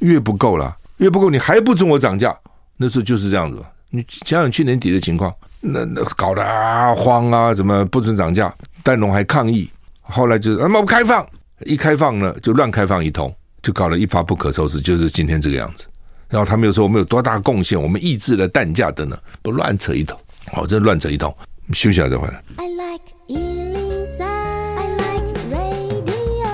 [0.00, 2.36] 越不够了，越不够，你还不准我涨价，
[2.76, 3.64] 那时候就是这样子。
[3.90, 8.52] 你想想去年底的情况，那那搞得啊慌啊，怎么不准涨价？
[8.82, 9.70] 蛋农还抗议。
[10.04, 11.26] 后来就是那么开放，
[11.64, 15.86] 一开放呢就乱开放一通，就搞得一发不可收拾，就是今天这个样子。
[16.28, 20.18] 然后他们又说我们有多大贡献，我们抑制了蛋价等等，不乱扯一通，
[20.52, 21.34] 哦，这乱扯一通。
[21.72, 22.42] 休息一下再回来。
[22.56, 26.50] I like 103, I like radio。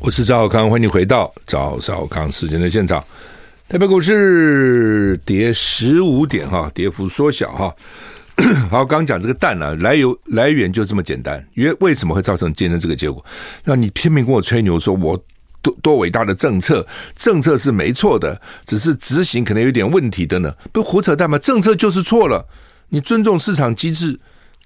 [0.00, 3.04] 我是赵少康，欢迎你回到赵少康时间的现场。
[3.68, 7.72] 台北股市跌十五点哈，跌幅缩小哈。
[8.70, 11.44] 好，刚讲这个蛋呢、来由来源就这么简单。
[11.54, 13.24] 因为为什么会造成今天这个结果？
[13.64, 15.22] 让你拼命跟我吹牛，说我
[15.60, 20.54] 多多伟大的政策，政策是没错的，只是执行可能有点问题的呢？
[20.72, 21.38] 不胡扯淡吗？
[21.38, 22.46] 政策就是错了。
[22.88, 24.18] 你尊重市场机制，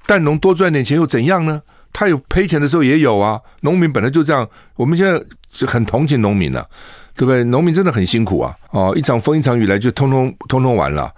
[0.07, 1.63] 蛋农多赚点钱又怎样呢？
[1.93, 3.41] 他有赔钱的时候也有啊。
[3.63, 6.67] 农民本来就这样，我们现在是很同情农民了、啊，
[7.17, 7.43] 对不对？
[7.45, 8.55] 农民真的很辛苦啊。
[8.71, 11.13] 哦，一场风一场雨来就通通通通完了。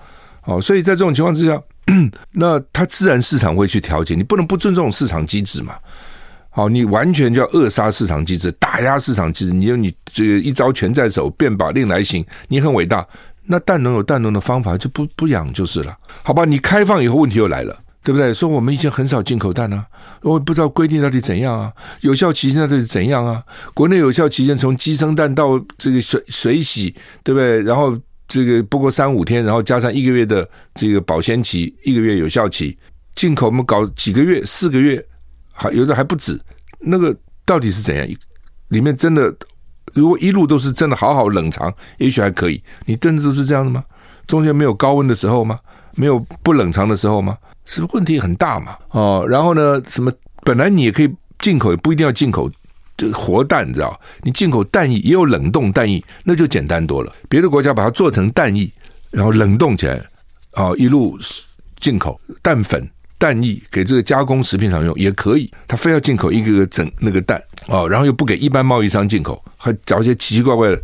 [0.44, 1.60] 哦，所以在这种情况之下。
[2.32, 5.74] 那它自然市场会去调节，你不能不尊重市场机制嘛？
[6.50, 13.06] 好，你完全就要扼杀市场机制，打压市场机制，你有你这一招权在手，变把令来行，你很伟大。
[13.44, 16.44] 那蛋农有蛋农的方法，就不不养就是了，好吧？
[16.44, 18.34] 你开放以后问题又来了，对不对？
[18.34, 19.86] 说我们以前很少进口蛋啊，
[20.22, 23.42] 我也不知道规定到底怎样啊，有效期限到底怎样啊？
[23.74, 27.62] 国内有效期限从鸡生蛋到这个水水洗，对不对？
[27.62, 27.96] 然后。
[28.28, 32.76] 这个不过三五天，然后加上一个月的这个保鲜期，一个月有效期，
[33.14, 35.04] 进口我们搞几个月、四个月，
[35.52, 36.40] 还有的还不止。
[36.80, 38.06] 那个到底是怎样？
[38.68, 39.34] 里面真的
[39.94, 42.62] 如果一路都是真的好好冷藏，也许还可以。
[42.84, 43.84] 你真的都是这样的吗？
[44.26, 45.60] 中间没有高温的时候吗？
[45.94, 47.38] 没有不冷藏的时候吗？
[47.64, 48.76] 是问题很大嘛？
[48.90, 50.12] 哦，然后呢，什么
[50.42, 52.50] 本来你也可以进口，也不一定要进口
[53.12, 54.00] 活蛋，你知道？
[54.22, 57.12] 你进口蛋液也有冷冻蛋液，那就简单多了。
[57.28, 58.70] 别的国家把它做成蛋液，
[59.10, 60.00] 然后冷冻起来，
[60.52, 61.18] 哦，一路
[61.78, 62.88] 进口蛋粉。
[63.18, 70.78] 蛋液给这个加工食品厂用也可以，他非要进口一个个整那个蛋哦，然后又不给一般贸易商进口，还找一些奇奇怪怪的、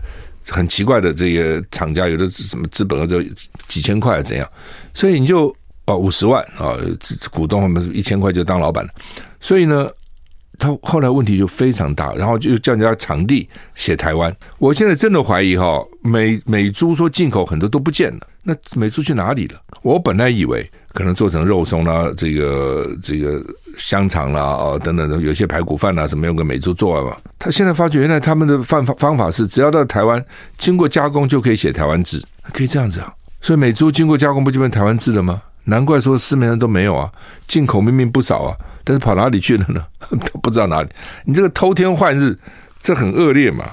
[0.48, 3.22] 很奇怪的这些厂家，有的什么资本额就
[3.68, 4.48] 几千块怎样，
[4.94, 6.72] 所以你就哦五十万啊，
[7.30, 8.90] 股东他们是一千块就当老板了，
[9.38, 9.86] 所以呢，
[10.62, 19.60] 他后来问题就非常大，然后就叫人家场地写台湾，我现在真的怀疑哈，美美猪说进口很多都不见了，那美猪去哪里了？
[19.82, 20.70] 我本来以为。
[20.94, 23.42] 可能做成肉松啦，这个这个
[23.78, 27.16] 香肠啦，哦等等的，有些排骨饭啊什么用个美猪做嘛。
[27.38, 30.22] 他现在发觉，原来他们的方方法是，只要到台湾
[30.58, 32.22] 经过加工就可以写台湾字，
[32.52, 33.10] 可以这样子啊。
[33.40, 35.40] 所以美猪经过加工不就变台湾字了吗？
[35.64, 37.10] 难怪说市面上都没有啊，
[37.46, 39.84] 进口明明不少啊，但是跑哪里去了呢？
[40.10, 40.88] 都不知道哪里。
[41.24, 42.36] 你这个偷天换日，
[42.82, 43.64] 这很恶劣嘛？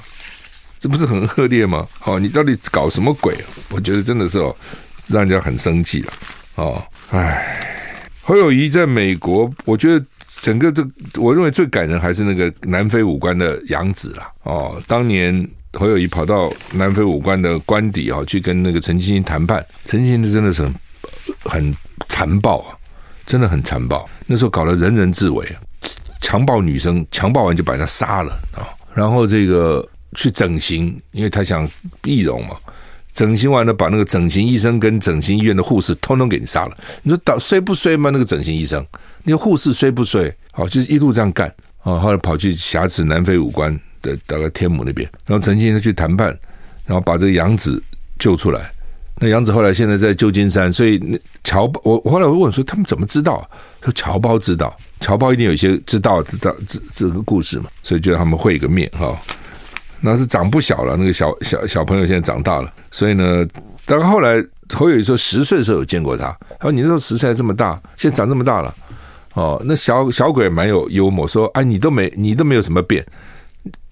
[0.79, 1.85] 这不是很恶劣吗？
[2.05, 3.35] 哦，你到底搞什么鬼？
[3.71, 4.55] 我觉得真的是哦，
[5.07, 6.13] 让人家很生气了。
[6.55, 7.57] 哦，唉，
[8.21, 10.05] 侯友谊在美国，我觉得
[10.39, 14.31] 整个这，我认为最感人还是那个南非武官的养子啦。
[14.43, 20.65] 哦，当年侯友谊跑到南非武官的官邸啊，去跟那个陈清谈判，陈清真的是
[21.43, 21.75] 很
[22.07, 22.77] 残暴啊，
[23.25, 24.07] 真的很残暴。
[24.25, 25.45] 那时候搞得人人自危，
[26.21, 31.67] 强暴女生，强暴完就把她杀了啊，然后这个去整形，因为他想
[32.03, 32.55] 易容嘛。
[33.11, 36.77] 整形完了，把那个整形医生跟整形医院的护士通通给你杀了。
[37.03, 38.11] 你说倒衰不衰吗？
[38.11, 38.85] 那个整形医生，
[39.23, 40.33] 那个护士衰不衰？
[40.51, 41.99] 好，就是一路这样干啊。
[41.99, 46.27] 后来跑去挟持南非武官的大概天母那边，然后陈清他去谈判，
[46.85, 47.81] 然后把这个养子
[48.19, 48.71] 救出来。
[49.19, 50.99] 那杨子后来现在在旧金山，所以
[51.43, 53.47] 侨，我我后来我问说他们怎么知道？
[53.83, 59.17] 说侨胞知道，侨胞一定有一些知道知道这这个故事嘛，所以就让他们会一个面哈。
[60.01, 63.45] 那是长不小了，那个小小小朋友现在长大了，所以呢，
[63.85, 64.41] 但后来
[64.73, 66.25] 侯友宜说十岁的时候有见过他，
[66.57, 68.73] 他说你那时候十岁还这么大，现在长这么大了，
[69.33, 73.05] 哦，那小小鬼蛮有幽默，说啊，你都没你都没有什么变，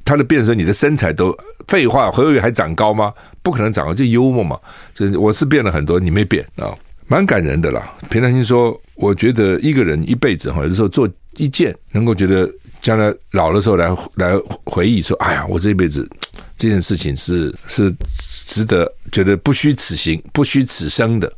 [0.06, 3.13] 他的变时候你的身材都废话，侯友宜还长高吗？
[3.41, 4.60] 不可能长高，就幽默嘛，
[4.93, 6.73] 这我是变了很多，你没变啊，
[7.08, 7.93] 蛮感人的啦。
[8.10, 12.49] 平常心说，我觉得一个人一辈子哈，有的时候做一件能够觉得。
[12.80, 16.08] 将来老的时候来来回忆说：“哎呀，我这一辈子
[16.56, 17.93] 这件事情是是
[18.45, 21.30] 值得觉得不虚此行，不虚此生的，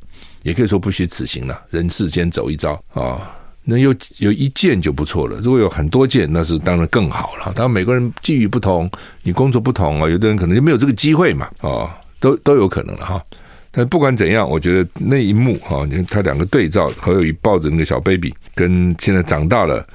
[0.43, 1.59] 也可以说不虚此行了。
[1.71, 3.35] 人世间走一遭啊、
[3.69, 5.39] 能有有一件就不错了。
[5.41, 7.53] 如果有很多件，那是当然更好了。
[7.55, 8.89] 当然每个人际遇不同，
[9.23, 13.23] 你工作不同啊，有的人可能就没有这个机会嘛，啊、都都有可能了哈。
[13.71, 19.85] 但不管怎样，我觉得那一幕哈，你看他两个对照，侯友谊抱着那个小 baby，跟现在长大了。”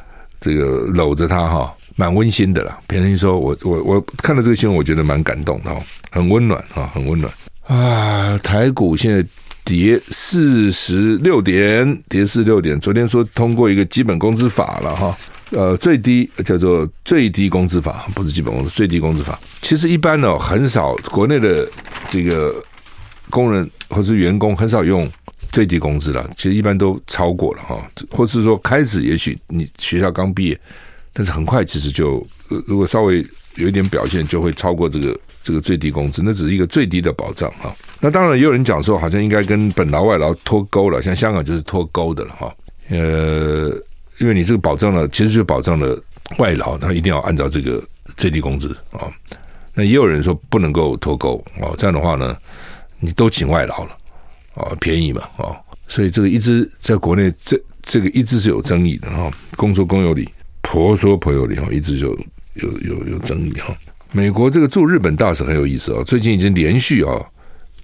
[0.41, 2.79] 这个搂着他哈，蛮温馨的啦。
[2.87, 7.33] 别人说我我我看到这个新闻，我觉得蛮感动的哈，很温暖啊，很温暖
[7.67, 8.37] 啊。
[8.43, 9.27] 台股现在
[9.65, 12.79] 跌四十六点，跌四十六点。
[12.79, 15.17] 昨天说通过一个基本工资法了哈，
[15.51, 19.39] 呃，最低叫做最低工资法，不是基本工资，最低工资法。
[19.63, 21.69] 其实一般呢，很少国内的
[22.09, 22.55] 这个
[23.31, 25.11] 工人或是员工很少用。
[25.53, 30.61] 最低工资了，其实一般都超过了哈，或是说开始也许你学校刚毕业，
[31.13, 32.27] 但是很快其实就
[32.67, 33.25] 如果稍微
[33.55, 37.73] 有一点表现，就会超过这个这个最低工资，那只是一个最低的保障哈。
[38.01, 42.55] 那当然也有人讲说，好像应该跟本劳外劳脱钩了，像香港就是脱钩的了哈。
[42.89, 43.69] 呃，
[44.19, 46.03] 因为你这个保障了，其实就保障了
[46.39, 47.81] 外劳，他一定要按照这个
[48.17, 49.07] 最低工资啊。
[49.75, 52.37] 那也有人说不能够脱钩哦，这样的话呢，
[52.99, 53.91] 你都请外劳了。
[54.55, 55.57] 哦，便宜嘛，哦，
[55.89, 59.31] 所以这个一直在国内，这这个一直是有争议的哈。
[59.57, 60.29] 公说公有理，
[60.63, 62.17] 婆说婆有理哈，一直就
[62.55, 63.77] 有有有争议哈。
[64.15, 67.27] 美国这个驻日本大使很有意思哦，最近已经连续哦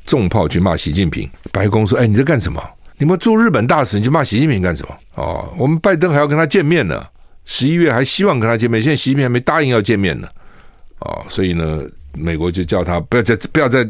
[0.06, 1.28] 重炮去骂习近平。
[1.50, 2.62] 白宫说：“哎，你在干什么？
[2.98, 4.94] 你们驻日本大使你去骂习近平干什么？
[5.16, 7.04] 哦，我们拜登还要跟他见面呢，
[7.44, 10.28] 十一月还希望跟他见面，现在习近平还没答应要见面呢。
[11.00, 11.82] 哦，所以呢，
[12.14, 13.86] 美国就叫他不要再不要再。”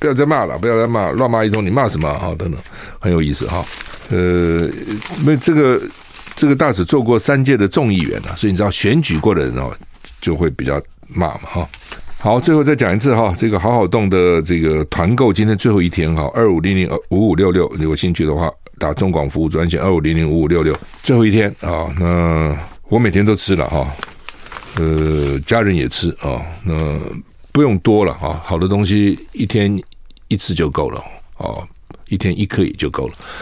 [0.00, 2.34] 不要再骂了，不要再骂，乱骂一通，你骂什么啊？
[2.38, 2.58] 等等，
[2.98, 3.62] 很有意思哈。
[4.08, 4.66] 呃，
[5.26, 5.78] 那这个
[6.34, 9.70] 这个大使做过三届的众议员了，所以你知道选举过的人哦，
[10.22, 10.82] 就会比较
[11.14, 11.68] 骂嘛哈。
[12.18, 21.86] 好，最后再讲一次哈，这个好好动的这个团购今天最后一天哈，二五零零五五六六，有兴趣的话打中广服务专线二五零零五五六六，最后一天啊。
[21.98, 22.56] 那
[22.88, 23.86] 我每天都吃了哈，
[24.78, 26.74] 呃，家人也吃啊，那
[27.52, 29.80] 不用多了哈，好的东西一天。
[30.32, 31.02] 一次就够了
[31.38, 31.66] 哦，
[32.08, 33.14] 一天一颗也就够了。